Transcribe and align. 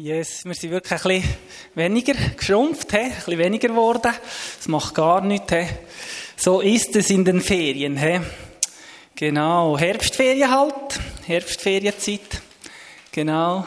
Yes, 0.00 0.44
wir 0.44 0.54
sind 0.54 0.70
wirklich 0.70 1.04
ein 1.04 1.22
bisschen 1.22 1.36
weniger 1.74 2.14
geschrumpft, 2.36 2.94
ein 2.94 3.10
bisschen 3.10 3.36
weniger 3.36 3.66
geworden. 3.66 4.12
Das 4.56 4.68
macht 4.68 4.94
gar 4.94 5.20
nichts. 5.22 5.52
So 6.36 6.60
ist 6.60 6.94
es 6.94 7.10
in 7.10 7.24
den 7.24 7.40
Ferien. 7.40 7.98
Genau, 9.16 9.76
Herbstferien 9.76 10.52
halt, 10.52 11.00
Herbstferienzeit. 11.26 12.40
Genau. 13.10 13.66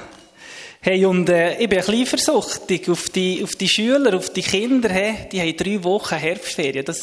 Hey, 0.79 1.03
und 1.03 1.27
äh, 1.27 1.57
ich 1.57 1.67
bin 1.67 1.79
ein 1.79 1.85
bisschen 1.85 2.05
versuchtig 2.05 2.87
auf 2.89 3.09
die, 3.09 3.43
auf 3.43 3.57
die 3.57 3.67
Schüler, 3.67 4.15
auf 4.15 4.29
die 4.29 4.41
Kinder. 4.41 4.89
He? 4.89 5.27
Die 5.33 5.41
haben 5.41 5.57
drei 5.57 5.83
Wochen 5.83 6.15
Herbstferien. 6.15 6.85
Das, 6.85 6.99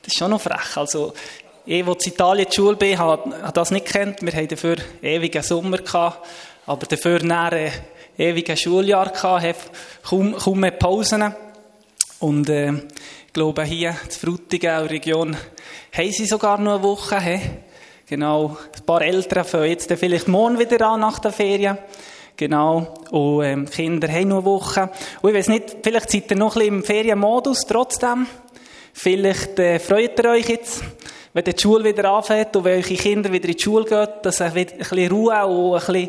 das 0.00 0.12
ist 0.12 0.16
schon 0.16 0.30
noch 0.30 0.40
frech. 0.40 0.76
Also, 0.76 1.12
ich, 1.66 1.84
als 1.84 2.06
in 2.06 2.12
Italien 2.12 2.46
die 2.48 2.54
Schule 2.54 2.76
bin, 2.76 2.96
habe, 2.96 3.34
das 3.52 3.72
nicht 3.72 3.86
kennt. 3.86 4.22
Wir 4.22 4.32
hatten 4.32 4.46
dafür 4.46 4.76
ewigen 5.02 5.42
Sommer 5.42 5.78
gehabt, 5.78 6.24
aber 6.66 6.86
dafür 6.86 7.20
nachher, 7.24 7.72
ewigen 8.20 8.56
Schuljahr 8.56 9.10
gehabt, 9.10 9.70
kaum, 10.02 10.36
kaum 10.36 10.60
mehr 10.60 10.72
Pausen. 10.72 11.34
Und 12.18 12.48
äh, 12.50 12.72
ich 12.72 13.32
glaube, 13.32 13.64
hier 13.64 13.96
in 14.04 14.10
Frutigen, 14.10 14.86
Region, 14.86 15.36
haben 15.92 16.12
sie 16.12 16.26
sogar 16.26 16.58
noch 16.58 16.74
eine 16.74 16.82
Woche. 16.82 17.20
He? 17.20 17.40
Genau, 18.06 18.56
ein 18.76 18.84
paar 18.84 19.02
Eltern 19.02 19.44
fangen 19.44 19.70
jetzt 19.70 19.92
vielleicht 19.92 20.28
morgen 20.28 20.58
wieder 20.58 20.86
an 20.86 21.00
nach 21.00 21.18
der 21.18 21.32
Ferien. 21.32 21.78
Genau, 22.36 22.94
und 23.10 23.44
ähm, 23.44 23.66
die 23.66 23.72
Kinder 23.72 24.08
haben 24.08 24.28
noch 24.28 24.38
eine 24.38 24.44
Woche. 24.44 24.90
Und 25.22 25.30
ich 25.30 25.36
weiß 25.36 25.48
nicht, 25.48 25.76
vielleicht 25.82 26.10
seid 26.10 26.30
ihr 26.30 26.36
noch 26.36 26.56
ein 26.56 26.60
bisschen 26.60 26.74
im 26.74 26.84
Ferienmodus 26.84 27.66
trotzdem. 27.66 28.26
Vielleicht 28.92 29.58
äh, 29.58 29.78
freut 29.78 30.18
ihr 30.18 30.30
euch 30.30 30.48
jetzt, 30.48 30.82
wenn 31.32 31.44
die 31.44 31.54
Schule 31.56 31.84
wieder 31.84 32.10
anfängt 32.10 32.56
und 32.56 32.64
wenn 32.64 32.82
eure 32.82 32.94
Kinder 32.94 33.32
wieder 33.32 33.48
in 33.48 33.56
die 33.56 33.62
Schule 33.62 33.84
gehen, 33.84 34.08
dass 34.22 34.40
ein 34.40 34.52
bisschen 34.52 35.12
Ruhe 35.12 35.46
und 35.46 35.74
ein 35.74 35.80
bisschen 35.80 36.08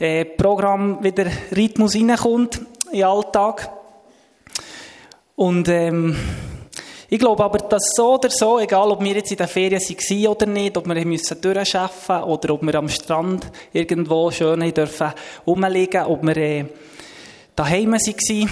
äh, 0.00 0.24
Programm 0.24 1.02
wieder 1.02 1.26
Rhythmus 1.54 1.94
reinkommt 1.94 2.60
in 2.90 2.98
den 2.98 3.04
Alltag. 3.04 3.70
Und 5.36 5.68
ähm, 5.68 6.16
ich 7.08 7.20
glaube 7.20 7.44
aber, 7.44 7.58
dass 7.58 7.92
so 7.94 8.14
oder 8.14 8.30
so, 8.30 8.58
egal 8.58 8.90
ob 8.90 9.02
wir 9.04 9.14
jetzt 9.14 9.30
in 9.30 9.36
den 9.36 9.46
Ferien 9.46 9.80
waren 9.80 10.26
oder 10.26 10.46
nicht, 10.46 10.76
ob 10.76 10.88
wir 10.88 11.06
müssen 11.06 11.40
durchschaffen 11.40 12.22
oder 12.24 12.54
ob 12.54 12.62
wir 12.62 12.74
am 12.74 12.88
Strand 12.88 13.46
irgendwo 13.72 14.30
schön 14.32 14.74
dürfen 14.74 15.12
rumliegen, 15.46 16.06
ob 16.06 16.24
wir 16.24 16.36
äh, 16.36 16.64
daheim 17.54 17.92
waren 17.92 18.50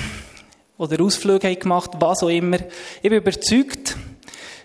oder 0.79 1.03
Ausflüge 1.03 1.49
haben 1.49 1.59
gemacht, 1.59 1.91
was 1.99 2.23
auch 2.23 2.29
immer. 2.29 2.59
Ich 3.03 3.11
bin 3.11 3.15
überzeugt, 3.15 3.97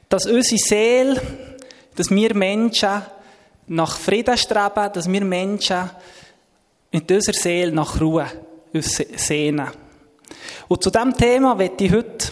dass 0.09 0.25
unsere 0.25 0.57
Seele, 0.57 1.21
dass 1.95 2.09
wir 2.09 2.35
Menschen 2.35 3.03
nach 3.67 3.97
Frieden 3.97 4.37
streben, 4.37 4.91
dass 4.91 5.09
wir 5.09 5.23
Menschen 5.23 5.91
mit 6.91 7.11
unserer 7.11 7.35
Seele 7.35 7.71
nach 7.71 8.01
Ruhe 8.01 8.25
sehnen. 8.73 9.67
Und 10.67 10.83
zu 10.83 10.89
diesem 10.89 11.15
Thema 11.15 11.57
werde 11.57 11.83
ich 11.83 11.91
heute 11.91 12.31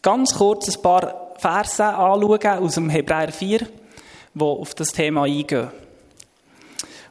ganz 0.00 0.34
kurz 0.34 0.68
ein 0.68 0.82
paar 0.82 1.34
Verse 1.38 1.84
anschauen 1.84 2.64
aus 2.64 2.74
dem 2.74 2.88
Hebräer 2.88 3.32
4, 3.32 3.66
die 4.34 4.40
auf 4.40 4.74
das 4.74 4.92
Thema 4.92 5.24
eingehen. 5.24 5.70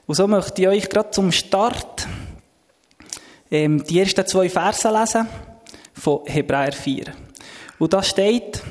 Und 0.08 0.16
so 0.16 0.28
möchte 0.28 0.62
ich 0.62 0.68
euch 0.68 0.90
gerade 0.90 1.12
zum 1.12 1.32
Start 1.32 2.08
ähm, 3.52 3.84
die 3.84 4.00
ersten 4.00 4.26
zwei 4.26 4.50
Verse 4.50 4.90
lesen 4.90 5.28
von 5.94 6.22
Hebräer 6.26 6.72
4. 6.72 7.06
Und 7.80 7.94
da 7.94 8.02
steht, 8.02 8.62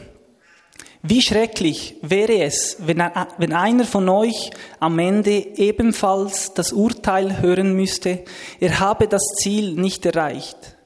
wie 1.06 1.20
schrecklich 1.20 1.96
wäre 2.00 2.42
es, 2.42 2.78
wenn 2.78 3.52
einer 3.52 3.84
von 3.84 4.08
euch 4.08 4.50
am 4.80 4.98
Ende 4.98 5.32
ebenfalls 5.56 6.54
das 6.54 6.72
Urteil 6.72 7.42
hören 7.42 7.74
müsste, 7.74 8.24
er 8.58 8.80
habe 8.80 9.06
das 9.06 9.22
Ziel 9.36 9.74
nicht 9.74 10.06
erreicht. 10.06 10.76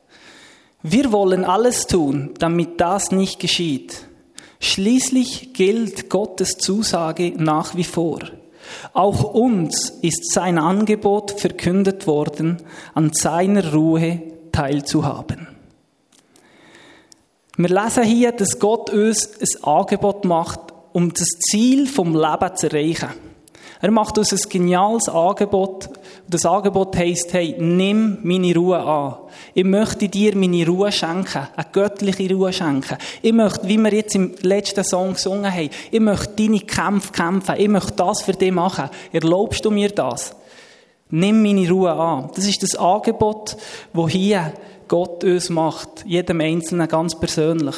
Wir 0.82 1.12
wollen 1.12 1.44
alles 1.44 1.86
tun, 1.86 2.34
damit 2.38 2.80
das 2.80 3.12
nicht 3.12 3.38
geschieht. 3.38 4.08
Schließlich 4.60 5.52
gilt 5.54 6.10
Gottes 6.10 6.58
Zusage 6.58 7.34
nach 7.36 7.76
wie 7.76 7.84
vor. 7.84 8.18
Auch 8.92 9.22
uns 9.22 9.90
ist 10.02 10.32
sein 10.32 10.58
Angebot 10.58 11.40
verkündet 11.40 12.06
worden, 12.08 12.58
an 12.94 13.12
seiner 13.12 13.72
Ruhe 13.72 14.22
teilzuhaben. 14.50 15.47
Wir 17.60 17.70
lesen 17.70 18.04
hier, 18.04 18.30
dass 18.30 18.60
Gott 18.60 18.88
uns 18.90 19.30
ein 19.40 19.64
Angebot 19.64 20.24
macht, 20.24 20.60
um 20.92 21.12
das 21.12 21.26
Ziel 21.50 21.88
vom 21.88 22.14
Leben 22.14 22.54
zu 22.54 22.68
erreichen. 22.68 23.08
Er 23.80 23.90
macht 23.90 24.16
uns 24.16 24.32
ein 24.32 24.48
geniales 24.48 25.08
Angebot. 25.08 25.90
Das 26.28 26.46
Angebot 26.46 26.96
heisst, 26.96 27.32
hey, 27.32 27.56
nimm 27.58 28.18
meine 28.22 28.54
Ruhe 28.54 28.78
an. 28.78 29.16
Ich 29.54 29.64
möchte 29.64 30.08
dir 30.08 30.36
meine 30.36 30.68
Ruhe 30.68 30.92
schenken, 30.92 31.48
eine 31.56 31.66
göttliche 31.72 32.32
Ruhe 32.32 32.52
schenken. 32.52 32.96
Ich 33.22 33.32
möchte, 33.32 33.66
wie 33.66 33.78
wir 33.78 33.92
jetzt 33.92 34.14
im 34.14 34.36
letzten 34.42 34.84
Song 34.84 35.14
gesungen 35.14 35.52
haben, 35.52 35.70
ich 35.90 36.00
möchte 36.00 36.36
deine 36.36 36.60
Kämpfe 36.60 37.10
kämpfen. 37.10 37.56
Ich 37.58 37.68
möchte 37.68 37.94
das 37.94 38.22
für 38.22 38.34
dich 38.34 38.52
machen. 38.52 38.88
Erlaubst 39.12 39.64
du 39.64 39.72
mir 39.72 39.88
das? 39.88 40.36
Nimm 41.10 41.42
meine 41.42 41.68
Ruhe 41.68 41.92
an. 41.92 42.30
Das 42.34 42.46
ist 42.46 42.62
das 42.62 42.76
Angebot, 42.76 43.56
wo 43.92 44.08
hier 44.08 44.52
Gott 44.88 45.24
uns 45.24 45.50
macht, 45.50 46.04
jedem 46.06 46.40
Einzelnen 46.40 46.88
ganz 46.88 47.18
persönlich. 47.18 47.76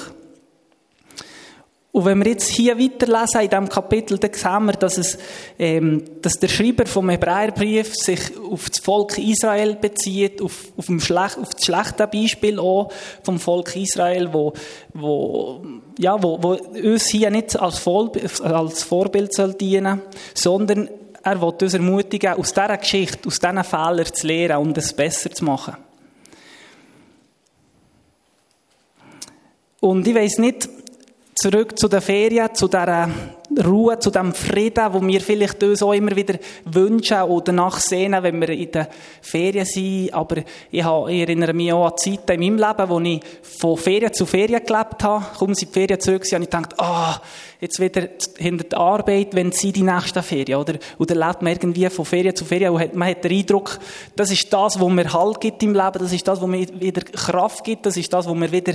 Und 1.93 2.05
wenn 2.05 2.25
wir 2.25 2.31
jetzt 2.31 2.49
hier 2.49 2.79
weiterlesen 2.79 3.41
in 3.41 3.51
diesem 3.51 3.69
Kapitel, 3.69 4.17
dann 4.17 4.33
sehen 4.33 4.65
wir, 4.67 4.73
dass, 4.75 4.97
es, 4.97 5.19
ähm, 5.59 6.05
dass 6.23 6.39
der 6.39 6.47
Schreiber 6.47 6.87
vom 6.87 7.09
Hebräerbrief 7.09 7.97
sich 7.97 8.21
auf 8.49 8.71
das 8.71 8.79
Volk 8.79 9.19
Israel 9.19 9.75
bezieht, 9.75 10.41
auf, 10.41 10.73
auf, 10.77 10.87
Schlech, 11.01 11.37
auf 11.37 11.53
das 11.53 11.65
schlechte 11.65 12.07
Beispiel 12.07 12.61
auch 12.61 12.93
vom 13.25 13.41
Volk 13.41 13.75
Israel, 13.75 14.33
wo, 14.33 14.53
wo, 14.95 15.63
ja, 15.99 16.23
wo, 16.23 16.41
wo 16.41 16.51
uns 16.53 17.07
hier 17.09 17.31
nicht 17.31 17.59
als, 17.59 17.79
Voll, 17.81 18.13
als 18.45 18.85
Vorbild 18.85 19.35
soll 19.35 19.55
dienen 19.55 20.03
sondern 20.35 20.89
er 21.23 21.41
will 21.41 21.55
uns 21.61 21.75
ermutigen, 21.75 22.35
aus 22.35 22.53
dieser 22.53 22.77
Geschichte, 22.77 23.29
aus 23.29 23.39
diesen 23.39 23.65
Fehlern 23.65 24.15
zu 24.15 24.27
lernen 24.27 24.57
und 24.57 24.79
es 24.79 24.93
besser 24.93 25.31
zu 25.31 25.45
machen. 25.45 25.77
Und 29.81 30.07
ich 30.07 30.15
weiß 30.15 30.39
nicht, 30.39 30.69
zurück 31.35 31.79
zu 31.79 31.89
den 31.89 32.03
Ferien, 32.03 32.55
zu 32.55 32.69
dieser 32.69 33.09
Ruhe, 33.65 33.99
zu 33.99 34.11
dem 34.11 34.35
Frieden, 34.35 34.93
wo 34.93 35.01
wir 35.07 35.21
vielleicht 35.21 35.63
uns 35.63 35.83
auch 35.83 35.93
immer 35.93 36.15
wieder 36.15 36.39
wünschen 36.65 37.23
oder 37.23 37.53
nachsehen, 37.53 38.17
wenn 38.23 38.41
wir 38.41 38.51
in 38.51 38.71
den 38.71 38.87
Ferien 39.21 39.65
sind. 39.65 40.13
Aber 40.15 40.37
ich, 40.71 40.85
habe, 40.85 41.13
ich 41.13 41.21
erinnere 41.21 41.53
mich 41.53 41.73
auch 41.73 41.87
an 41.87 41.97
Zeiten 41.97 42.43
in 42.43 42.57
meinem 42.57 42.69
Leben, 42.69 42.89
wo 42.89 43.01
ich 43.01 43.21
von 43.43 43.77
Ferien 43.77 44.13
zu 44.13 44.27
Ferien 44.27 44.65
gelebt 44.65 45.03
habe. 45.03 45.25
Kaum 45.39 45.55
sind 45.55 45.71
die 45.71 45.79
Ferien 45.79 46.01
zurück 46.01 46.25
und 46.33 46.43
ich 46.43 46.49
dachte, 46.49 46.77
ah, 46.79 47.17
oh, 47.17 47.27
jetzt 47.61 47.79
wieder 47.79 48.09
hinter 48.39 48.65
der 48.65 48.79
Arbeit, 48.79 49.35
wenn 49.35 49.53
sie 49.53 49.73
die 49.73 49.83
nächste 49.83 50.23
Ferien, 50.23 50.59
oder? 50.59 50.75
Oder 50.99 51.15
lebt 51.15 51.43
man 51.43 51.53
irgendwie 51.53 51.89
von 51.91 52.05
Ferien 52.05 52.35
zu 52.35 52.45
Ferien 52.45 52.73
und 52.73 52.95
man 52.95 53.09
hat 53.09 53.25
den 53.25 53.33
Eindruck, 53.33 53.79
das 54.17 54.31
ist 54.31 54.53
das, 54.53 54.81
was 54.81 54.89
mir 54.89 55.13
Halt 55.13 55.41
gibt 55.41 55.63
im 55.63 55.75
Leben, 55.75 55.99
das 55.99 56.13
ist 56.13 56.27
das, 56.27 56.41
was 56.41 56.49
mir 56.49 56.67
wieder 56.81 57.03
Kraft 57.03 57.65
gibt, 57.65 57.85
das 57.87 57.97
ist 57.97 58.13
das, 58.13 58.27
was 58.27 58.35
mir 58.35 58.51
wieder, 58.51 58.75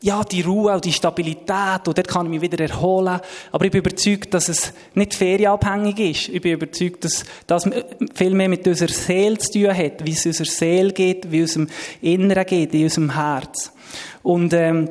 ja, 0.00 0.22
die 0.22 0.42
Ruhe 0.42 0.72
und 0.72 0.84
die 0.84 0.92
Stabilität, 0.92 1.86
und 1.86 1.98
dort 1.98 2.08
kann 2.08 2.26
ich 2.26 2.30
mich 2.30 2.40
wieder 2.40 2.62
erholen. 2.62 3.20
Aber 3.50 3.64
ich 3.64 3.70
bin 3.70 3.80
überzeugt, 3.80 4.32
dass 4.32 4.48
es 4.48 4.72
nicht 4.94 5.14
ferienabhängig 5.14 5.98
ist. 5.98 6.28
Ich 6.28 6.40
bin 6.40 6.52
überzeugt, 6.52 7.04
dass 7.04 7.24
das 7.46 7.68
viel 8.14 8.30
mehr 8.30 8.48
mit 8.48 8.66
unserer 8.66 8.92
Seele 8.92 9.38
zu 9.38 9.52
tun 9.52 9.76
hat, 9.76 10.04
wie 10.04 10.12
es 10.12 10.24
unserer 10.24 10.48
Seele 10.48 10.92
geht, 10.92 11.30
wie 11.30 11.40
es 11.40 11.56
unserem 11.56 11.76
Inneren 12.00 12.46
geht, 12.46 12.74
in 12.74 12.84
unserem 12.84 13.14
Herz. 13.14 13.72
Und, 14.22 14.52
ähm, 14.52 14.88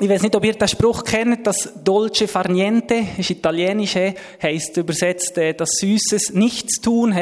ich 0.00 0.08
weiß 0.08 0.22
nicht, 0.22 0.34
ob 0.34 0.44
ihr 0.44 0.54
den 0.54 0.66
Spruch 0.66 1.04
kennt, 1.04 1.46
das 1.46 1.72
Dolce 1.84 2.26
far 2.26 2.50
niente, 2.50 2.96
ist 3.16 3.30
italienisch, 3.30 3.94
heisst 4.42 4.76
übersetzt 4.76 5.38
äh, 5.38 5.54
das 5.54 5.70
Süßes 5.78 6.32
nichts 6.32 6.80
tun. 6.80 7.14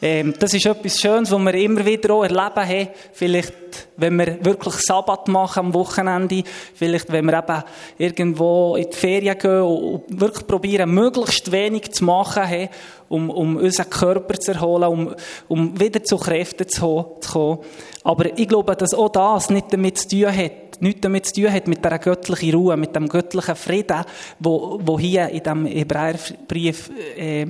Ähm, 0.00 0.32
das 0.38 0.54
ist 0.54 0.64
etwas 0.64 0.98
Schönes, 0.98 1.30
was 1.30 1.38
wir 1.38 1.54
immer 1.54 1.84
wieder 1.84 2.14
auch 2.14 2.24
erleben. 2.24 2.88
Vielleicht, 3.12 3.87
wenn 3.98 4.16
wir 4.16 4.44
wirklich 4.44 4.76
Sabbat 4.76 5.28
machen 5.28 5.66
am 5.66 5.74
Wochenende, 5.74 6.44
vielleicht, 6.74 7.12
wenn 7.12 7.26
wir 7.26 7.38
eben 7.38 7.62
irgendwo 7.98 8.76
in 8.76 8.88
die 8.90 8.96
Ferien 8.96 9.36
gehen 9.36 9.60
und 9.60 10.04
wirklich 10.08 10.46
probieren, 10.46 10.94
möglichst 10.94 11.50
wenig 11.50 11.90
zu 11.90 12.04
machen, 12.04 12.68
um, 13.08 13.28
um 13.28 13.56
unseren 13.56 13.90
Körper 13.90 14.38
zu 14.38 14.52
erholen, 14.52 14.88
um, 14.88 15.14
um 15.48 15.80
wieder 15.80 16.02
zu 16.04 16.16
Kräften 16.16 16.68
zu 16.68 17.16
kommen. 17.30 17.58
Aber 18.04 18.38
ich 18.38 18.48
glaube, 18.48 18.76
dass 18.76 18.94
auch 18.94 19.08
das 19.08 19.50
nicht 19.50 19.72
damit 19.72 19.98
zu 19.98 20.08
tun 20.08 20.36
hat, 20.36 20.80
nichts 20.80 21.00
damit 21.00 21.26
zu 21.26 21.42
tun 21.42 21.52
hat, 21.52 21.66
mit 21.66 21.84
dieser 21.84 21.98
göttlichen 21.98 22.54
Ruhe, 22.54 22.76
mit 22.76 22.94
dem 22.94 23.08
göttlichen 23.08 23.56
Frieden, 23.56 24.04
wo, 24.38 24.78
wo 24.80 24.98
hier 24.98 25.28
in 25.28 25.42
diesem 25.42 25.66
Hebräerbrief 25.66 26.90
äh, 27.16 27.46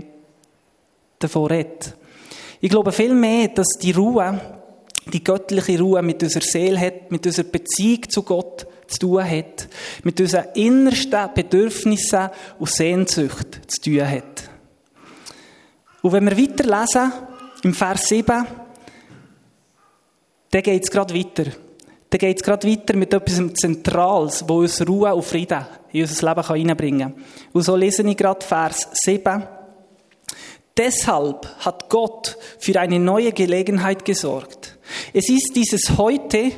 davon 1.19 1.47
redet. 1.47 1.95
Ich 2.61 2.71
glaube 2.71 2.91
vielmehr, 2.91 3.49
dass 3.49 3.69
die 3.81 3.93
Ruhe, 3.93 4.41
die 5.13 5.25
göttliche 5.25 5.79
Ruhe 5.79 6.03
mit 6.03 6.23
unserer 6.23 6.45
Seele 6.45 6.81
hat, 6.81 7.11
mit 7.11 7.27
unserer 7.27 7.47
Beziehung 7.47 8.09
zu 8.09 8.23
Gott 8.23 8.67
zu 8.87 8.99
tun 8.99 9.25
hat, 9.25 9.69
mit 10.03 10.21
unseren 10.21 10.47
innersten 10.55 11.29
Bedürfnissen 11.35 12.31
und 12.59 12.71
Sehnsucht 12.71 13.61
zu 13.69 13.83
tun 13.83 14.09
hat. 14.09 14.51
Und 16.03 16.13
wenn 16.13 16.27
wir 16.27 16.39
weiterlesen, 16.39 17.13
im 17.65 17.75
Vers 17.75 18.09
7, 18.09 18.47
dann 20.51 20.63
geht 20.63 20.85
es 20.85 20.91
gerade 20.91 21.15
weiter. 21.15 21.51
Dann 22.11 22.19
geht 22.19 22.37
es 22.39 22.43
gerade 22.43 22.71
weiter 22.71 22.97
mit 22.97 23.13
etwas 23.13 23.55
Zentrales, 23.55 24.45
wo 24.47 24.61
uns 24.61 24.87
Ruhe 24.87 25.15
und 25.15 25.25
Frieden 25.25 25.67
in 25.93 26.03
unser 26.03 26.35
Leben 26.35 26.55
hineinbringen 26.55 27.15
kann. 27.15 27.25
Und 27.53 27.63
so 27.63 27.77
lese 27.77 28.03
ich 28.09 28.17
gerade 28.17 28.45
Vers 28.45 28.89
7. 28.93 29.47
Deshalb 30.77 31.47
hat 31.59 31.89
Gott 31.89 32.39
für 32.59 32.79
eine 32.81 32.99
neue 32.99 33.33
Gelegenheit 33.33 34.05
gesorgt. 34.05 34.68
Es 35.13 35.31
ist 35.31 35.57
dieses 35.57 35.97
heute, 35.97 36.53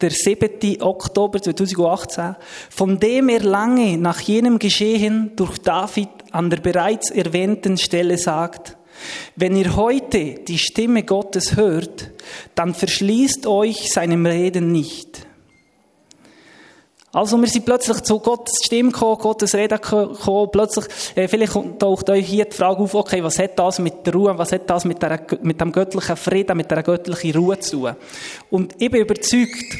der 0.00 0.10
7. 0.10 0.82
Oktober 0.82 1.40
2018, 1.40 2.36
von 2.70 3.00
dem 3.00 3.28
er 3.28 3.40
lange 3.40 3.96
nach 3.96 4.20
jenem 4.20 4.58
Geschehen 4.58 5.32
durch 5.36 5.58
David 5.58 6.08
an 6.30 6.50
der 6.50 6.58
bereits 6.58 7.10
erwähnten 7.10 7.78
Stelle 7.78 8.18
sagt, 8.18 8.76
wenn 9.36 9.56
ihr 9.56 9.76
heute 9.76 10.34
die 10.34 10.58
Stimme 10.58 11.04
Gottes 11.04 11.56
hört, 11.56 12.10
dann 12.54 12.74
verschließt 12.74 13.46
euch 13.46 13.90
seinem 13.92 14.26
Reden 14.26 14.72
nicht. 14.72 15.07
Also 17.10 17.40
wir 17.40 17.48
sind 17.48 17.64
plötzlich 17.64 18.02
zu 18.02 18.18
Gottes 18.20 18.56
Stimme 18.62 18.92
gekommen, 18.92 19.18
Gottes 19.18 19.54
Reden 19.54 19.80
gekommen, 19.80 20.48
plötzlich, 20.52 20.86
äh, 21.14 21.26
vielleicht 21.26 21.54
taucht 21.78 22.10
euch 22.10 22.26
hier 22.26 22.44
die 22.44 22.54
Frage 22.54 22.80
auf, 22.80 22.94
okay, 22.94 23.24
was 23.24 23.38
hat 23.38 23.58
das 23.58 23.78
mit 23.78 24.06
der 24.06 24.12
Ruhe, 24.12 24.36
was 24.36 24.52
hat 24.52 24.68
das 24.68 24.84
mit, 24.84 25.00
der, 25.00 25.18
mit 25.40 25.58
dem 25.58 25.72
göttlichen 25.72 26.16
Frieden, 26.16 26.56
mit 26.56 26.70
der 26.70 26.82
göttlichen 26.82 27.34
Ruhe 27.34 27.58
zu 27.60 27.80
tun? 27.80 27.96
Und 28.50 28.74
ich 28.78 28.90
bin 28.90 29.00
überzeugt, 29.00 29.78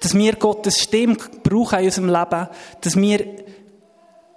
dass 0.00 0.14
wir 0.14 0.36
Gottes 0.36 0.80
Stimme 0.80 1.16
brauchen 1.42 1.80
in 1.80 1.84
unserem 1.84 2.08
Leben, 2.08 2.48
dass 2.80 2.96
wir 2.96 3.26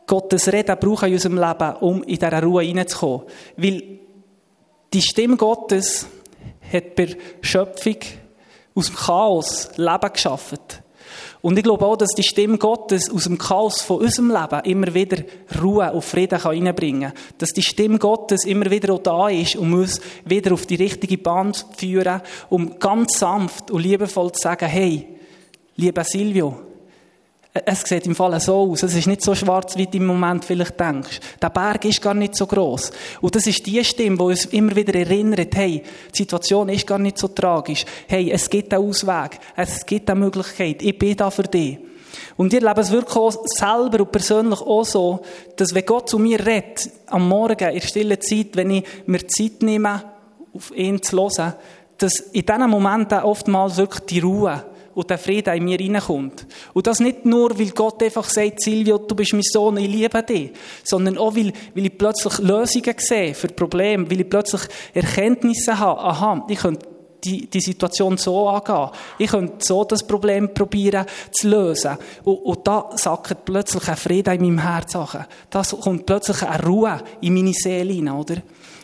Gottes 0.05 0.51
Reden 0.51 0.77
brauchen 0.77 1.07
in 1.07 1.13
unserem 1.13 1.37
Leben, 1.37 1.75
um 1.79 2.03
in 2.03 2.19
diese 2.19 2.41
Ruhe 2.41 2.63
hineinzukommen. 2.63 3.25
Weil 3.55 3.99
die 4.91 5.01
Stimme 5.01 5.37
Gottes 5.37 6.07
hat 6.73 6.95
bei 6.95 7.15
Schöpfung 7.41 7.97
aus 8.75 8.87
dem 8.87 8.95
Chaos 8.95 9.69
Leben 9.77 10.13
geschaffen. 10.13 10.59
Und 11.41 11.57
ich 11.57 11.63
glaube 11.63 11.85
auch, 11.85 11.95
dass 11.95 12.09
die 12.09 12.23
Stimme 12.23 12.57
Gottes 12.57 13.09
aus 13.09 13.23
dem 13.23 13.37
Chaos 13.37 13.81
von 13.81 13.99
unserem 13.99 14.29
Leben 14.29 14.59
immer 14.65 14.93
wieder 14.93 15.23
Ruhe 15.61 15.91
und 15.93 16.03
Frieden 16.03 16.37
reinbringen 16.37 17.13
kann. 17.13 17.21
Dass 17.37 17.53
die 17.53 17.63
Stimme 17.63 17.97
Gottes 17.97 18.43
immer 18.43 18.69
wieder 18.69 18.93
auch 18.93 18.99
da 18.99 19.29
ist, 19.29 19.55
um 19.55 19.73
uns 19.73 20.01
wieder 20.25 20.53
auf 20.53 20.65
die 20.65 20.75
richtige 20.75 21.17
Bahn 21.17 21.53
zu 21.53 21.65
führen, 21.77 22.21
um 22.49 22.77
ganz 22.77 23.19
sanft 23.19 23.71
und 23.71 23.81
liebevoll 23.81 24.33
zu 24.33 24.41
sagen, 24.41 24.67
hey, 24.67 25.07
lieber 25.77 26.03
Silvio, 26.03 26.59
es 27.51 27.81
sieht 27.81 28.05
im 28.05 28.15
Fall 28.15 28.39
so 28.39 28.55
aus. 28.55 28.83
Es 28.83 28.95
ist 28.95 29.07
nicht 29.07 29.23
so 29.23 29.33
schwarz, 29.33 29.75
wie 29.75 29.87
du 29.87 29.97
im 29.97 30.05
Moment 30.05 30.45
vielleicht 30.45 30.79
denkst. 30.79 31.19
Der 31.41 31.49
Berg 31.49 31.83
ist 31.85 32.01
gar 32.01 32.13
nicht 32.13 32.35
so 32.35 32.45
groß. 32.45 32.91
Und 33.21 33.35
das 33.35 33.47
ist 33.47 33.65
die 33.65 33.83
Stimme, 33.83 34.17
die 34.17 34.23
uns 34.23 34.45
immer 34.45 34.75
wieder 34.75 34.93
erinnert, 34.93 35.55
hey, 35.55 35.81
die 36.13 36.17
Situation 36.17 36.69
ist 36.69 36.85
gar 36.85 36.99
nicht 36.99 37.17
so 37.17 37.29
tragisch. 37.29 37.85
Hey, 38.07 38.31
es 38.31 38.49
gibt 38.49 38.73
einen 38.73 38.87
Ausweg. 38.87 39.39
Es 39.55 39.83
gibt 39.85 40.09
eine 40.09 40.19
Möglichkeit. 40.19 40.83
Ich 40.83 40.97
bin 40.97 41.17
da 41.17 41.31
für 41.31 41.43
dich. 41.43 41.79
Und 42.37 42.53
ihr 42.53 42.61
lebt 42.61 42.77
es 42.77 42.91
wirklich 42.91 43.15
auch 43.15 43.33
selber 43.45 44.01
und 44.01 44.11
persönlich 44.11 44.61
auch 44.61 44.85
so, 44.85 45.21
dass 45.55 45.73
wenn 45.73 45.85
Gott 45.85 46.09
zu 46.09 46.19
mir 46.19 46.39
redet, 46.45 46.89
am 47.07 47.27
Morgen, 47.27 47.67
in 47.67 47.79
der 47.79 47.87
stillen 47.87 48.21
Zeit, 48.21 48.55
wenn 48.55 48.71
ich 48.71 48.85
mir 49.07 49.27
Zeit 49.27 49.61
nehme, 49.61 50.03
auf 50.53 50.71
ihn 50.75 51.01
zu 51.01 51.17
hören, 51.17 51.53
dass 51.97 52.19
in 52.19 52.45
diesen 52.45 52.69
Momenten 52.69 53.19
oftmals 53.19 53.77
wirklich 53.77 54.05
die 54.05 54.19
Ruhe 54.19 54.63
und 54.99 55.09
der 55.09 55.17
Frieden 55.17 55.55
in 55.55 55.63
mir 55.63 55.79
reinkommt. 55.79 56.45
Und 56.73 56.85
das 56.85 56.99
nicht 56.99 57.25
nur, 57.25 57.57
weil 57.57 57.69
Gott 57.69 58.03
einfach 58.03 58.29
sagt, 58.29 58.61
Silvio, 58.61 58.97
du 58.97 59.15
bist 59.15 59.31
mein 59.31 59.43
Sohn, 59.43 59.77
ich 59.77 59.87
liebe 59.87 60.21
dich, 60.23 60.51
sondern 60.83 61.17
auch, 61.17 61.35
weil, 61.37 61.53
weil 61.73 61.85
ich 61.85 61.97
plötzlich 61.97 62.37
Lösungen 62.39 62.95
sehe 62.97 63.33
für 63.33 63.47
Probleme, 63.47 64.11
weil 64.11 64.19
ich 64.19 64.29
plötzlich 64.29 64.63
Erkenntnisse 64.93 65.79
habe, 65.79 66.01
aha, 66.01 66.45
ich 66.49 66.59
könnte 66.59 66.85
die, 67.23 67.49
die 67.49 67.61
Situation 67.61 68.17
so 68.17 68.49
angehen. 68.49 68.89
Ich 69.17 69.29
könnte 69.29 69.65
so 69.65 69.85
das 69.85 70.05
Problem 70.05 70.53
probieren 70.53 71.05
zu 71.31 71.47
lösen. 71.47 71.97
Und, 72.25 72.35
und 72.39 72.67
da 72.67 72.89
sagt 72.95 73.45
plötzlich 73.45 73.87
ein 73.87 73.95
Frieden 73.95 74.35
in 74.35 74.41
meinem 74.41 74.59
Herz. 74.59 74.97
Da 75.49 75.63
kommt 75.81 76.05
plötzlich 76.05 76.43
eine 76.43 76.63
Ruhe 76.65 77.01
in 77.21 77.33
meine 77.33 77.53
Seele 77.53 77.93
hinein, 77.93 78.15
oder? 78.15 78.35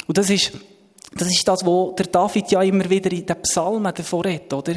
Und 0.07 0.17
das 0.17 0.29
ist, 0.29 0.53
das 1.17 1.29
ist 1.29 1.47
das, 1.47 1.65
wo 1.65 1.93
der 1.93 2.07
David 2.07 2.51
ja 2.51 2.61
immer 2.61 2.89
wieder 2.89 3.11
in 3.11 3.25
den 3.25 3.41
Psalmen 3.41 3.93
davor 3.93 4.25
redet, 4.25 4.53
oder? 4.53 4.75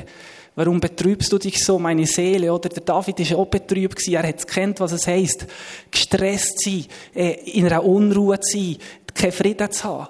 Warum 0.55 0.81
betrübst 0.81 1.31
du 1.33 1.39
dich 1.39 1.65
so, 1.65 1.79
meine 1.79 2.07
Seele? 2.07 2.53
Oder 2.53 2.69
der 2.69 2.83
David 2.83 3.31
war 3.31 3.39
auch 3.39 3.47
betrübt. 3.47 4.07
Er 4.09 4.27
hat 4.27 4.47
kennt, 4.47 4.81
was 4.81 4.91
es 4.91 5.07
heisst, 5.07 5.47
gestresst 5.91 6.65
sein, 6.65 6.87
äh, 7.15 7.35
in 7.53 7.67
einer 7.67 7.85
Unruhe 7.85 8.39
sein, 8.41 8.77
keinen 9.15 9.33
Frieden 9.33 9.71
zu 9.71 9.85
haben. 9.85 10.09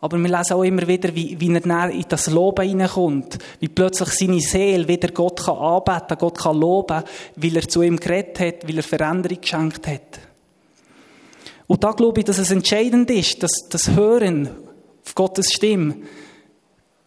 Aber 0.00 0.16
wir 0.16 0.28
lesen 0.28 0.52
auch 0.52 0.62
immer 0.62 0.86
wieder, 0.86 1.12
wie, 1.14 1.40
wie 1.40 1.52
er 1.52 1.90
in 1.90 2.04
das 2.08 2.28
Loben 2.28 2.68
hineinkommt. 2.68 3.38
Wie 3.58 3.66
plötzlich 3.66 4.10
seine 4.10 4.40
Seele 4.40 4.86
wieder 4.86 5.08
Gott 5.08 5.44
kann 5.44 5.56
anbeten, 5.56 6.16
Gott 6.16 6.38
kann 6.38 6.60
loben, 6.60 7.02
weil 7.34 7.56
er 7.56 7.68
zu 7.68 7.82
ihm 7.82 7.96
geredet 7.96 8.38
hat, 8.38 8.68
weil 8.68 8.76
er 8.76 8.84
Veränderung 8.84 9.40
geschenkt 9.40 9.84
hat. 9.88 10.20
Und 11.66 11.82
da 11.82 11.90
glaube 11.90 12.20
ich, 12.20 12.24
dass 12.24 12.38
es 12.38 12.52
entscheidend 12.52 13.10
ist, 13.10 13.42
dass 13.42 13.68
das 13.68 13.90
Hören 13.90 14.48
auf 15.08 15.14
Gottes 15.14 15.52
Stimme 15.52 15.96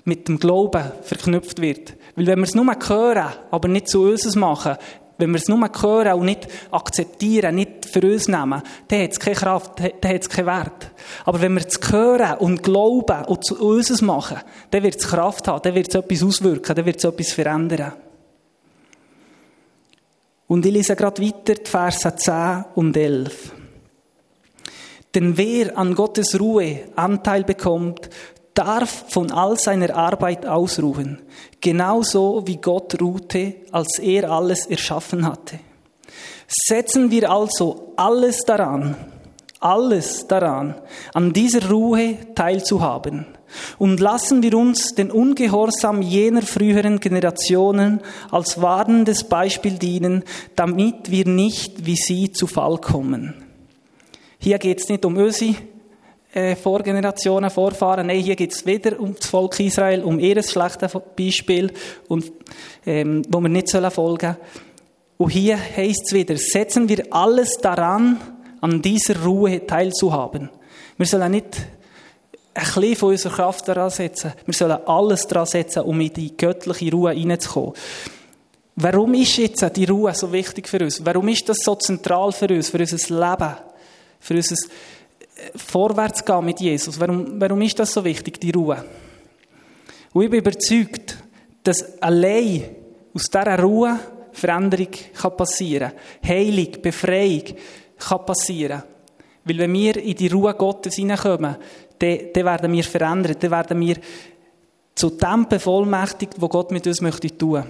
mit 0.06 0.28
dem 0.28 0.40
Glauben 0.40 0.92
verknüpft 1.04 1.62
wird. 1.62 1.94
Weil 2.16 2.26
wenn 2.26 2.40
wir 2.40 2.46
es 2.46 2.56
nur 2.56 2.66
hören, 2.66 3.34
aber 3.52 3.68
nicht 3.68 3.88
zu 3.88 4.02
uns 4.02 4.36
machen, 4.36 4.78
wenn 5.20 5.30
wir 5.30 5.38
es 5.38 5.48
nur 5.48 5.60
hören 5.60 6.14
und 6.14 6.26
nicht 6.26 6.48
akzeptieren, 6.72 7.54
nicht 7.54 7.86
für 7.86 8.02
uns 8.02 8.28
nehmen, 8.28 8.64
dann 8.88 9.04
hat 9.04 9.12
es 9.12 9.20
keine 9.20 9.36
Kraft, 9.36 9.80
dann 9.80 10.14
hat 10.14 10.22
es 10.22 10.30
keinen 10.30 10.48
Wert. 10.48 10.92
Aber 11.26 11.42
wenn 11.42 11.54
wir 11.54 11.64
es 11.64 11.80
hören 11.92 12.40
und 12.40 12.64
glauben 12.64 13.26
und 13.26 13.46
zu 13.46 13.64
uns 13.64 14.02
machen, 14.02 14.38
dann 14.72 14.82
wird 14.82 14.96
es 14.96 15.08
Kraft 15.08 15.48
haben, 15.48 15.62
dann 15.62 15.76
wird 15.76 15.90
es 15.90 15.96
etwas 15.96 16.24
auswirken, 16.24 16.76
dann 16.76 16.86
wird 16.86 16.98
es 16.98 17.04
etwas 17.04 17.34
verändern. 17.34 17.94
Und 20.48 20.66
ich 20.66 20.74
lese 20.74 20.96
gerade 20.96 21.22
weiter 21.22 21.54
die 21.54 21.70
Verse 21.70 22.16
10 22.16 22.66
und 22.74 22.98
11. 22.98 23.61
Denn 25.14 25.38
wer 25.38 25.78
an 25.78 25.96
Gottes 25.96 26.40
Ruhe 26.40 26.82
Anteil 26.96 27.44
bekommt, 27.44 28.10
darf 28.54 29.06
von 29.10 29.32
all 29.32 29.58
seiner 29.58 29.96
Arbeit 29.96 30.46
ausruhen, 30.46 31.22
genauso 31.60 32.44
wie 32.46 32.58
Gott 32.58 33.00
ruhte, 33.02 33.56
als 33.72 34.00
er 34.00 34.30
alles 34.30 34.66
erschaffen 34.66 35.26
hatte. 35.26 35.60
Setzen 36.48 37.12
wir 37.12 37.32
also 37.32 37.94
alles 37.96 38.40
daran, 38.40 38.96
alles 39.60 40.28
daran, 40.28 40.76
an 41.14 41.32
dieser 41.32 41.70
Ruhe 41.70 42.18
teilzuhaben. 42.36 43.26
Und 43.78 44.00
lassen 44.00 44.42
wir 44.44 44.58
uns 44.58 44.96
den 44.96 45.12
Ungehorsam 45.12 46.02
jener 46.02 46.42
früheren 46.42 47.00
Generationen 47.00 48.00
als 48.32 48.62
warnendes 48.62 49.26
Beispiel 49.26 49.78
dienen, 49.78 50.24
damit 50.56 51.12
wir 51.12 51.26
nicht 51.26 51.86
wie 51.86 51.98
sie 51.98 52.32
zu 52.32 52.48
Fall 52.48 52.78
kommen. 52.78 53.51
Hier 54.44 54.58
geht 54.58 54.80
es 54.80 54.90
nicht 54.90 55.06
um 55.06 55.16
Ösi, 55.20 55.56
äh, 56.34 56.56
Vorgenerationen, 56.56 57.52
Vorfahren. 57.52 58.08
Nein, 58.08 58.22
hier 58.22 58.36
geht 58.36 58.52
es 58.52 58.66
wieder 58.66 59.00
um 59.00 59.14
das 59.14 59.28
Volk 59.28 59.60
Israel, 59.60 60.02
um 60.02 60.18
ihr 60.18 60.42
schlechtes 60.42 60.98
Beispiel, 61.16 61.72
und, 62.08 62.32
ähm, 62.84 63.22
wo 63.30 63.40
wir 63.40 63.50
nicht 63.50 63.68
sollen 63.68 63.92
folgen 63.92 64.36
Und 65.20 65.30
hier 65.30 65.60
heißt 65.60 66.08
es 66.08 66.14
wieder, 66.14 66.36
setzen 66.38 66.90
wir 66.90 67.06
alles 67.12 67.60
daran, 67.60 68.20
an 68.62 68.82
dieser 68.82 69.22
Ruhe 69.22 69.64
teilzuhaben. 69.68 70.50
Wir 70.98 71.06
sollen 71.06 71.34
nicht 71.34 71.58
ein 72.56 72.64
bisschen 72.64 72.96
von 72.96 73.10
unserer 73.10 73.34
Kraft 73.36 73.68
daran 73.68 73.92
setzen. 73.92 74.34
Wir 74.48 74.56
sollen 74.56 74.80
alles 74.88 75.28
daran 75.28 75.46
setzen, 75.46 75.84
um 75.84 76.02
in 76.02 76.14
die 76.14 76.36
göttliche 76.36 76.92
Ruhe 76.92 77.12
hineinzukommen. 77.12 77.74
Warum 78.76 79.14
ist 79.14 79.38
jetzt 79.38 79.64
die 79.76 79.86
Ruhe 79.86 80.16
so 80.16 80.34
wichtig 80.34 80.68
für 80.68 80.80
uns? 80.80 81.06
Warum 81.06 81.28
ist 81.28 81.48
das 81.48 81.58
so 81.58 81.76
zentral 81.76 82.32
für 82.32 82.48
uns, 82.48 82.70
für 82.70 82.80
unser 82.80 82.98
Leben, 82.98 83.71
für 84.22 84.36
unser 84.36 84.56
vorwärts 85.56 86.24
gehen 86.24 86.46
mit 86.46 86.60
Jesus. 86.60 87.00
Warum, 87.00 87.42
warum 87.42 87.62
ist 87.62 87.80
das 87.80 87.92
so 87.92 88.04
wichtig, 88.04 88.40
die 88.40 88.52
Ruhe? 88.52 88.86
Und 90.14 90.24
ich 90.24 90.30
bin 90.30 90.40
überzeugt, 90.40 91.18
dass 91.64 92.02
allein 92.02 92.64
aus 93.14 93.24
dieser 93.24 93.60
Ruhe 93.60 94.00
Veränderung 94.32 94.88
kann 95.14 95.38
passieren 95.38 95.92
kann. 95.92 96.30
Heilung, 96.30 96.82
Befreiung 96.82 97.44
kann 97.98 98.26
passieren. 98.26 98.84
Weil 99.44 99.58
wenn 99.58 99.74
wir 99.74 99.98
in 99.98 100.16
die 100.16 100.28
Ruhe 100.28 100.54
Gottes 100.54 100.96
hineinkommen, 100.96 101.58
dann, 102.00 102.20
dann 102.34 102.46
werden 102.46 102.72
wir 102.72 102.84
verändert, 102.84 103.44
dann 103.44 103.52
werden 103.52 103.80
wir 103.80 103.98
zu 104.96 105.10
dem 105.10 105.48
bevollmächtigt, 105.48 106.34
wo 106.40 106.48
Gott 106.48 106.72
mit 106.72 106.86
uns 106.88 107.02
möchte 107.02 107.36
tun. 107.36 107.64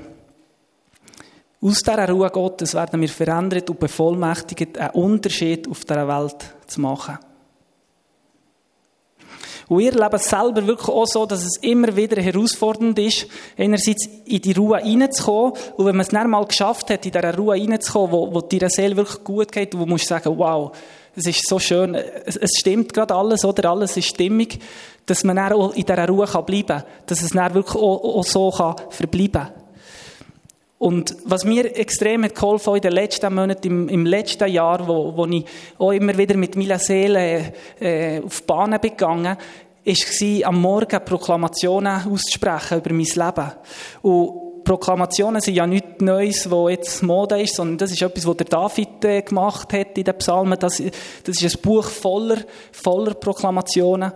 Aus 1.63 1.83
dieser 1.83 2.09
Ruhe 2.09 2.29
Gottes 2.29 2.73
werden 2.73 3.01
wir 3.01 3.09
verändert 3.09 3.69
und 3.69 3.79
bevollmächtigt, 3.79 4.77
einen 4.77 4.91
Unterschied 4.91 5.69
auf 5.69 5.85
dieser 5.85 6.07
Welt 6.07 6.55
zu 6.65 6.81
machen. 6.81 7.19
Und 9.67 9.79
ihr 9.79 9.93
lebt 9.93 10.19
selber 10.19 10.67
wirklich 10.67 10.89
auch 10.89 11.05
so, 11.05 11.25
dass 11.25 11.45
es 11.45 11.57
immer 11.61 11.95
wieder 11.95 12.21
herausfordernd 12.21 12.99
ist, 12.99 13.27
einerseits 13.57 14.05
in 14.25 14.41
die 14.41 14.51
Ruhe 14.51 14.81
reinzukommen. 14.81 15.53
Und 15.77 15.85
wenn 15.85 15.95
man 15.95 16.01
es 16.01 16.09
dann 16.09 16.29
mal 16.29 16.45
geschafft 16.45 16.89
hat, 16.89 17.05
in 17.05 17.11
dieser 17.11 17.37
Ruhe 17.37 17.53
reinzukommen, 17.53 18.11
wo, 18.11 18.33
wo 18.33 18.41
deiner 18.41 18.69
Seele 18.69 18.97
wirklich 18.97 19.23
gut 19.23 19.51
geht, 19.51 19.73
wo 19.73 19.85
du 19.85 19.85
musst 19.85 20.07
sagen, 20.07 20.37
wow, 20.37 20.75
es 21.15 21.25
ist 21.25 21.47
so 21.47 21.57
schön, 21.59 21.95
es, 21.95 22.35
es 22.35 22.51
stimmt 22.59 22.93
gerade 22.93 23.15
alles, 23.15 23.45
oder? 23.45 23.69
Alles 23.69 23.95
ist 23.95 24.07
stimmig. 24.07 24.59
dass 25.05 25.23
man 25.23 25.35
dann 25.35 25.53
auch 25.53 25.73
in 25.73 25.85
dieser 25.85 26.07
Ruhe 26.07 26.25
bleiben 26.25 26.67
kann, 26.67 26.83
dass 27.05 27.21
es 27.21 27.31
dann 27.31 27.53
wirklich 27.53 27.75
auch, 27.75 28.03
auch 28.03 28.23
so 28.23 28.51
kann 28.51 28.75
verbleiben 28.89 29.31
kann. 29.31 29.60
Und 30.81 31.15
was 31.25 31.45
mir 31.45 31.77
extrem 31.77 32.23
hat 32.23 32.33
geholfen 32.33 32.77
in 32.77 32.81
den 32.81 32.93
letzten 32.93 33.35
Monaten, 33.35 33.67
im, 33.67 33.87
im 33.87 34.03
letzten 34.03 34.49
Jahr, 34.49 34.87
wo, 34.87 35.15
wo 35.15 35.27
ich 35.27 35.45
auch 35.77 35.91
immer 35.91 36.17
wieder 36.17 36.35
mit 36.35 36.55
meiner 36.55 36.79
Seele 36.79 37.53
äh, 37.79 38.19
auf 38.19 38.41
die 38.41 38.47
Bahn 38.47 38.71
bin 38.81 38.89
gegangen, 38.89 39.37
war, 39.85 40.47
am 40.47 40.59
Morgen 40.59 41.05
Proklamationen 41.05 42.11
auszusprechen 42.11 42.79
über 42.79 42.93
mein 42.93 43.05
Leben. 43.05 43.51
Und 44.01 44.63
Proklamationen 44.63 45.39
sind 45.39 45.53
ja 45.53 45.67
nichts 45.67 46.01
Neues, 46.01 46.49
was 46.49 46.71
jetzt 46.71 47.03
Mode 47.03 47.39
ist, 47.39 47.57
sondern 47.57 47.77
das 47.77 47.91
ist 47.91 48.01
etwas, 48.01 48.25
was 48.25 48.37
der 48.37 48.47
David 48.47 49.05
äh, 49.05 49.21
gemacht 49.21 49.71
hat 49.73 49.95
in 49.99 50.03
den 50.03 50.17
Psalmen. 50.17 50.57
Das, 50.57 50.81
das 51.23 51.41
ist 51.43 51.57
ein 51.57 51.61
Buch 51.61 51.85
voller, 51.85 52.37
voller 52.71 53.13
Proklamationen. 53.13 54.13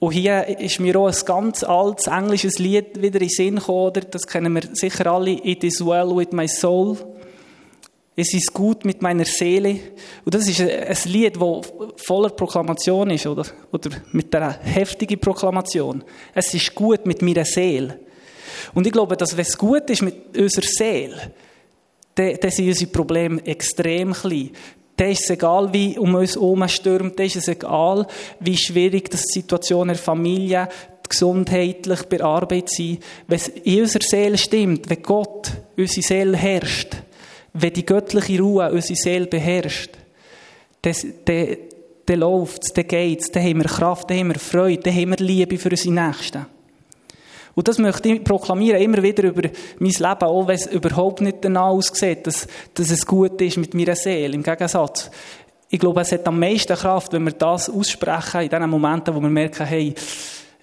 Und 0.00 0.12
hier 0.12 0.58
ist 0.58 0.80
mir 0.80 0.96
auch 0.98 1.08
ein 1.08 1.24
ganz 1.26 1.62
altes 1.62 2.06
englisches 2.06 2.58
Lied 2.58 3.00
wieder 3.00 3.20
in 3.20 3.28
den 3.28 3.28
Sinn 3.28 3.56
gekommen, 3.56 4.02
das 4.10 4.26
kennen 4.26 4.54
wir 4.54 4.62
sicher 4.72 5.06
alle, 5.06 5.32
It 5.32 5.62
is 5.62 5.84
well 5.84 6.16
with 6.16 6.32
my 6.32 6.48
soul. 6.48 6.96
Es 8.16 8.32
ist 8.32 8.52
gut 8.52 8.84
mit 8.86 9.02
meiner 9.02 9.26
Seele. 9.26 9.78
Und 10.24 10.34
das 10.34 10.48
ist 10.48 10.60
ein 10.60 11.12
Lied, 11.12 11.36
das 11.36 11.72
voller 11.96 12.30
Proklamation 12.30 13.10
ist, 13.10 13.26
oder? 13.26 13.44
Oder 13.72 13.90
mit 14.12 14.34
einer 14.34 14.58
heftigen 14.62 15.20
Proklamation. 15.20 16.02
Es 16.34 16.52
ist 16.54 16.74
gut 16.74 17.04
mit 17.04 17.20
meiner 17.20 17.44
Seele. 17.44 18.00
Und 18.72 18.86
ich 18.86 18.92
glaube, 18.92 19.18
dass 19.18 19.36
wenn 19.36 19.44
es 19.44 19.56
gut 19.56 19.88
ist 19.90 20.02
mit 20.02 20.36
unserer 20.36 20.66
Seele, 20.66 21.32
dann 22.14 22.50
sind 22.50 22.68
unsere 22.68 22.90
Probleme 22.90 23.44
extrem 23.46 24.12
klein. 24.14 24.50
Dann 25.00 25.12
ist 25.12 25.22
es 25.22 25.30
egal, 25.30 25.72
wie 25.72 25.98
um 25.98 26.14
uns 26.14 26.34
herum 26.34 26.68
stürmt, 26.68 27.18
dann 27.18 27.24
ist 27.24 27.36
es 27.36 27.48
egal, 27.48 28.06
wie 28.38 28.54
schwierig 28.54 29.08
die 29.08 29.16
Situation 29.16 29.88
in 29.88 29.94
der 29.94 29.96
Familie, 29.96 30.68
gesundheitlich 31.08 32.02
bei 32.02 32.22
Arbeit 32.22 32.68
sind. 32.68 33.02
Wenn 33.26 33.36
es 33.36 33.48
in 33.48 33.80
unserer 33.80 34.02
Seele 34.02 34.36
stimmt, 34.36 34.90
wenn 34.90 35.02
Gott 35.02 35.52
unsere 35.74 36.02
Seele 36.02 36.36
herrscht, 36.36 36.96
wenn 37.54 37.72
die 37.72 37.86
göttliche 37.86 38.42
Ruhe 38.42 38.70
unsere 38.70 38.94
Seele 38.94 39.26
beherrscht, 39.26 39.92
dann, 40.82 40.94
dann, 41.24 41.56
dann 42.04 42.20
läuft 42.20 42.64
es, 42.64 42.74
dann 42.74 42.86
geht 42.86 43.22
es, 43.22 43.30
dann 43.30 43.42
haben 43.42 43.62
wir 43.62 43.70
Kraft, 43.70 44.10
dann 44.10 44.18
haben 44.18 44.28
wir 44.28 44.38
Freude, 44.38 44.82
dann 44.82 44.94
haben 44.94 45.10
wir 45.12 45.26
Liebe 45.26 45.56
für 45.56 45.70
unsere 45.70 45.94
Nächsten. 45.94 46.44
Und 47.60 47.68
das 47.68 47.76
möchte 47.76 48.08
ich 48.08 48.24
proklamieren, 48.24 48.80
immer 48.80 49.02
wieder 49.02 49.24
über 49.24 49.50
mein 49.80 49.90
Leben, 49.90 50.22
auch 50.22 50.48
wenn 50.48 50.54
es 50.54 50.66
überhaupt 50.66 51.20
nicht 51.20 51.44
danach 51.44 51.66
aussieht, 51.66 52.26
dass, 52.26 52.46
dass 52.72 52.90
es 52.90 53.04
gut 53.04 53.38
ist 53.42 53.58
mit 53.58 53.74
meiner 53.74 53.94
Seele. 53.96 54.34
Im 54.34 54.42
Gegensatz. 54.42 55.10
Ich 55.68 55.78
glaube, 55.78 56.00
es 56.00 56.10
hat 56.10 56.26
am 56.26 56.40
meisten 56.40 56.74
Kraft, 56.74 57.12
wenn 57.12 57.24
wir 57.24 57.32
das 57.32 57.68
aussprechen, 57.68 58.40
in 58.40 58.48
den 58.48 58.70
Momenten, 58.70 59.14
wo 59.14 59.20
wir 59.20 59.28
merken, 59.28 59.66
hey, 59.66 59.92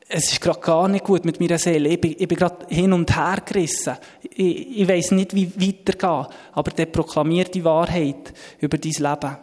es 0.10 0.32
ist 0.32 0.42
gerade 0.42 0.60
gar 0.60 0.88
nicht 0.88 1.06
gut 1.06 1.24
mit 1.24 1.40
meiner 1.40 1.60
Seele. 1.60 1.88
Ich 1.90 2.02
bin, 2.02 2.16
ich 2.18 2.28
bin 2.28 2.36
gerade 2.36 2.66
hin 2.68 2.92
und 2.92 3.16
her 3.16 3.44
gerissen. 3.46 3.98
Ich, 4.24 4.80
ich 4.80 4.88
weiß 4.88 5.12
nicht, 5.12 5.36
wie 5.36 5.52
weitergehen. 5.56 6.34
Aber 6.54 6.72
der 6.72 6.88
proklamiert 6.88 7.54
die 7.54 7.64
Wahrheit 7.64 8.34
über 8.60 8.80
dein 8.80 8.92
Leben. 8.92 9.38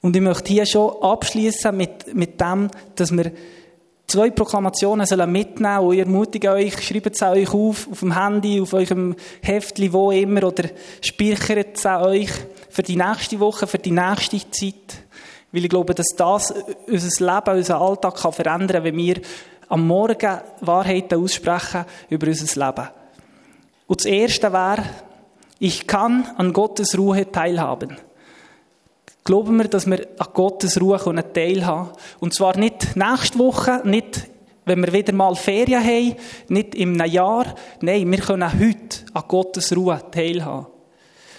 Und 0.00 0.16
ich 0.16 0.22
möchte 0.22 0.50
hier 0.50 0.64
schon 0.64 0.94
abschließen 1.02 1.76
mit, 1.76 2.14
mit 2.14 2.40
dem, 2.40 2.70
dass 2.94 3.12
wir 3.12 3.32
zwei 4.08 4.30
Proklamationen 4.30 5.06
sollen 5.06 5.30
mitnehmen 5.30 5.78
und 5.78 5.92
ich 5.92 6.00
ermutige 6.00 6.50
euch, 6.50 6.82
schreibt 6.82 7.14
es 7.14 7.22
euch 7.22 7.52
auf, 7.52 7.88
auf 7.90 8.00
dem 8.00 8.18
Handy, 8.18 8.60
auf 8.60 8.72
eurem 8.72 9.14
Heftli, 9.42 9.92
wo 9.92 10.10
immer, 10.10 10.44
oder 10.44 10.64
speichert 11.00 11.76
es 11.76 11.86
euch 11.86 12.30
für 12.70 12.82
die 12.82 12.96
nächste 12.96 13.38
Woche, 13.38 13.66
für 13.66 13.78
die 13.78 13.92
nächste 13.92 14.38
Zeit. 14.50 15.04
Weil 15.52 15.64
ich 15.64 15.70
glaube, 15.70 15.94
dass 15.94 16.08
das 16.16 16.52
unser 16.86 17.34
Leben, 17.34 17.56
unseren 17.58 17.82
Alltag 17.82 18.16
kann 18.16 18.32
verändern 18.32 18.68
kann, 18.68 18.84
wenn 18.84 18.96
wir 18.96 19.20
am 19.68 19.86
Morgen 19.86 20.40
Wahrheiten 20.60 21.22
aussprechen 21.22 21.84
über 22.08 22.26
unser 22.26 22.66
Leben. 22.66 22.88
Und 23.86 24.00
das 24.00 24.06
Erste 24.06 24.52
wäre, 24.52 24.84
ich 25.58 25.86
kann 25.86 26.26
an 26.36 26.52
Gottes 26.52 26.96
Ruhe 26.96 27.30
teilhaben. 27.30 27.96
Glauben 29.28 29.58
wir, 29.58 29.68
dass 29.68 29.86
wir 29.86 30.06
an 30.16 30.28
Gottes 30.32 30.80
Ruhe 30.80 30.96
teilhaben 31.34 31.88
können. 31.88 31.96
Und 32.18 32.32
zwar 32.32 32.56
nicht 32.56 32.96
nächste 32.96 33.38
Woche, 33.38 33.82
nicht 33.84 34.22
wenn 34.64 34.80
wir 34.80 34.90
wieder 34.90 35.12
mal 35.12 35.34
Ferien 35.34 35.84
haben, 35.84 36.16
nicht 36.48 36.74
im 36.74 36.98
Jahr. 37.04 37.44
Nein, 37.82 38.10
wir 38.10 38.20
können 38.20 38.50
heute 38.50 39.00
an 39.12 39.24
Gottes 39.28 39.76
Ruhe 39.76 40.00
teilhaben. 40.10 40.68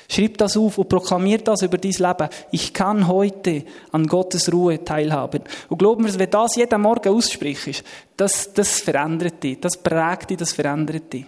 Schreib 0.08 0.38
das 0.38 0.56
auf 0.56 0.78
und 0.78 0.88
proklamiert 0.88 1.48
das 1.48 1.64
über 1.64 1.80
dein 1.80 1.94
Leben. 1.94 2.30
Ich 2.52 2.76
kann 2.76 3.08
heute 3.08 3.64
an 3.92 4.06
Gottes 4.06 4.54
Ruhe 4.54 4.84
teilhaben. 4.84 5.42
Und 5.68 5.80
glaub 5.80 6.00
mir, 6.00 6.14
wenn 6.20 6.30
das 6.30 6.58
jeden 6.58 6.82
Morgen 6.82 7.10
aussprichst, 7.10 7.84
das, 8.16 8.54
das 8.54 8.82
verändert 8.82 9.42
dich, 9.42 9.60
das 9.60 9.78
prägt 9.78 10.30
dich, 10.30 10.38
das 10.38 10.54
verändert 10.54 11.12
dich. 11.12 11.26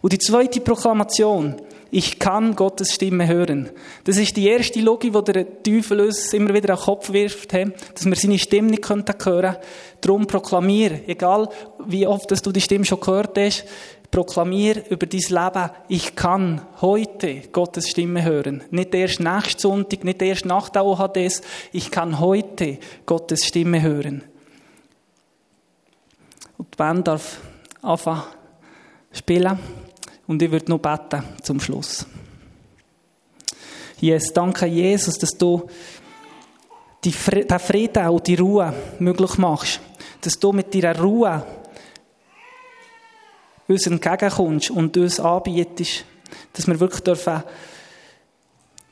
Und 0.00 0.12
die 0.12 0.18
zweite 0.18 0.60
Proklamation, 0.60 1.56
ich 1.94 2.18
kann 2.18 2.56
Gottes 2.56 2.94
Stimme 2.94 3.26
hören. 3.26 3.68
Das 4.04 4.16
ist 4.16 4.36
die 4.38 4.48
erste 4.48 4.80
Logik, 4.80 5.12
die 5.12 5.32
der 5.32 5.62
Teufel 5.62 6.00
uns 6.00 6.32
immer 6.32 6.54
wieder 6.54 6.72
an 6.72 6.78
den 6.78 6.84
Kopf 6.84 7.12
wirft, 7.12 7.52
dass 7.52 8.06
wir 8.06 8.16
seine 8.16 8.38
Stimme 8.38 8.70
nicht 8.70 8.88
hören 8.88 9.04
können. 9.04 9.56
Darum 10.00 10.26
proklamier, 10.26 11.02
egal 11.06 11.50
wie 11.86 12.06
oft 12.06 12.30
dass 12.30 12.40
du 12.40 12.50
die 12.50 12.62
Stimme 12.62 12.86
schon 12.86 12.98
gehört 12.98 13.36
hast, 13.36 13.66
proklamier 14.10 14.82
über 14.88 15.06
dein 15.06 15.20
Leben, 15.20 15.70
ich 15.88 16.16
kann 16.16 16.62
heute 16.80 17.42
Gottes 17.52 17.90
Stimme 17.90 18.24
hören. 18.24 18.62
Nicht 18.70 18.94
erst 18.94 19.20
nächsten 19.20 19.60
Sonntag, 19.60 20.02
nicht 20.02 20.22
erst 20.22 20.46
nach 20.46 20.70
der 20.70 20.86
OHDs, 20.86 21.42
ich 21.72 21.90
kann 21.90 22.20
heute 22.20 22.78
Gottes 23.04 23.44
Stimme 23.44 23.82
hören. 23.82 24.24
Und 26.56 26.68
die 26.78 27.02
darf 27.04 27.40
anfangen 27.82 28.22
spielen. 29.12 29.58
Und 30.26 30.42
ich 30.42 30.50
würde 30.50 30.70
noch 30.70 30.78
beten 30.78 31.22
zum 31.42 31.60
Schluss. 31.60 32.06
Jesus, 33.98 34.32
danke 34.32 34.66
Jesus, 34.66 35.14
dass 35.14 35.30
du 35.30 35.68
die, 37.04 37.12
den 37.12 37.58
Frieden 37.58 38.08
und 38.08 38.26
die 38.26 38.34
Ruhe 38.34 38.72
möglich 38.98 39.38
machst. 39.38 39.80
Dass 40.20 40.38
du 40.38 40.52
mit 40.52 40.74
deiner 40.74 40.98
Ruhe 40.98 41.44
uns 43.68 43.86
entgegenkommst 43.86 44.70
und 44.70 44.96
uns 44.96 45.20
anbietest. 45.20 46.04
Dass 46.52 46.66
wir 46.66 46.80
wirklich 46.80 47.02
dürfen 47.02 47.42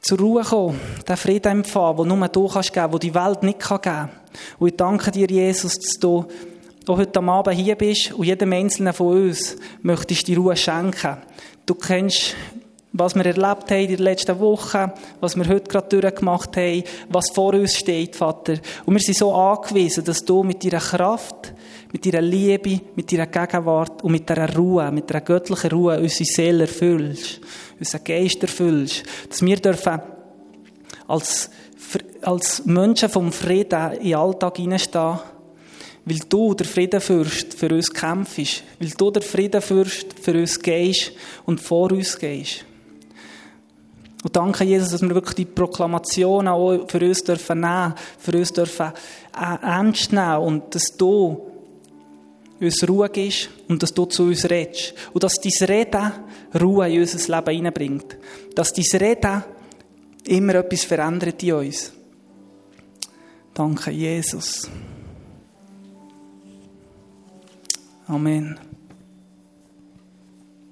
zur 0.01 0.19
Ruhe 0.19 0.43
kommen, 0.43 0.81
den 1.07 1.17
Frieden 1.17 1.53
empfangen, 1.53 2.09
den 2.09 2.19
nur 2.19 2.29
du 2.29 2.49
kannst 2.49 2.73
geben, 2.73 2.93
den 2.93 3.01
die 3.01 3.15
Welt 3.15 3.43
nicht 3.43 3.61
geben 3.61 3.81
kann. 3.83 4.09
Und 4.59 4.69
ich 4.69 4.77
danke 4.77 5.11
dir, 5.11 5.27
Jesus, 5.27 5.75
dass 5.75 5.99
du 6.01 6.27
du 6.91 6.99
heute 6.99 7.21
Abend 7.21 7.57
hier 7.57 7.77
bist 7.77 8.13
und 8.13 8.25
jedem 8.25 8.53
Einzelnen 8.53 8.93
von 8.93 9.29
uns 9.29 9.57
möchtest 9.83 10.27
die 10.27 10.35
Ruhe 10.35 10.57
schenken. 10.57 11.19
Du 11.65 11.75
kennst, 11.77 12.35
was 12.93 13.15
wir 13.15 13.25
erlebt 13.25 13.71
haben 13.71 13.83
in 13.83 13.89
den 13.89 13.99
letzten 14.03 14.41
Wochen, 14.41 14.91
was 15.21 15.37
wir 15.37 15.47
heute 15.47 15.71
gerade 15.71 16.01
durchgemacht 16.01 16.57
haben, 16.57 16.83
was 17.09 17.31
vor 17.31 17.55
uns 17.55 17.77
steht, 17.77 18.17
Vater. 18.17 18.55
Und 18.85 18.95
wir 18.95 19.01
sind 19.01 19.17
so 19.17 19.33
angewiesen, 19.33 20.05
dass 20.05 20.25
du 20.25 20.43
mit 20.43 20.65
deiner 20.65 20.81
Kraft, 20.81 21.55
mit 21.93 22.05
deiner 22.05 22.23
Liebe, 22.23 22.81
mit 22.97 23.13
deiner 23.13 23.29
Gegenwart 23.29 24.03
und 24.03 24.11
mit 24.11 24.29
deiner 24.29 24.53
Ruhe, 24.57 24.91
mit 24.91 25.09
deiner 25.09 25.21
göttlichen 25.21 25.71
Ruhe 25.71 26.01
unsere 26.01 26.25
Seele 26.25 26.63
erfüllst, 26.63 27.41
unseren 27.79 28.03
Geist 28.03 28.43
erfüllst, 28.43 29.05
dass 29.29 29.43
wir 29.43 29.57
dürfen 29.59 30.01
als, 31.07 31.51
als 32.23 32.65
Menschen 32.67 33.09
vom 33.09 33.31
Frieden 33.31 33.93
in 33.93 34.09
den 34.09 34.15
Alltag 34.17 34.57
hineinstehen 34.57 35.21
weil 36.05 36.19
du 36.29 36.55
der 36.55 36.67
Friedenfürst 36.67 37.55
für 37.55 37.69
uns 37.69 37.93
kämpfst, 37.93 38.63
weil 38.79 38.91
du 38.91 39.11
der 39.11 39.23
Friedenfürst 39.23 40.19
für 40.21 40.33
uns 40.33 40.59
gehst 40.59 41.13
und 41.47 41.61
vor 41.61 41.93
uns 41.93 42.19
gehst. 42.19 42.65
Und 44.23 44.37
danke, 44.37 44.65
Jesus, 44.65 44.91
dass 44.91 45.03
wir 45.03 45.15
wirklich 45.15 45.37
die 45.37 45.45
Proklamation 45.47 46.49
auch 46.49 46.87
für 46.89 47.01
uns 47.01 47.25
dürfen 47.25 47.61
nehmen, 47.61 47.95
für 48.19 48.37
uns 48.37 48.53
dürfen 48.53 48.93
äh, 49.35 49.65
ernst 49.65 50.13
nehmen 50.13 50.37
und 50.39 50.75
dass 50.75 50.85
du 50.97 51.51
uns 52.61 52.87
Ruhe 52.87 53.09
gibst 53.09 53.49
und 53.69 53.83
dass 53.83 53.95
du 53.95 54.05
zu 54.05 54.25
uns 54.25 54.49
redest. 54.49 54.95
Und 55.15 55.25
dass 55.25 55.37
dein 55.37 55.69
Reden 55.69 56.13
Ruhe 56.61 56.91
in 56.91 57.01
unser 57.01 57.37
Leben 57.37 57.57
hineinbringt. 57.57 58.19
Dass 58.55 58.73
dein 58.75 59.01
Reden 59.01 59.45
immer 60.27 60.57
etwas 60.57 60.85
verändert 60.85 61.43
in 61.43 61.53
uns. 61.55 61.93
Danke, 63.55 63.91
Jesus. 63.91 64.69
Amen. 68.11 68.70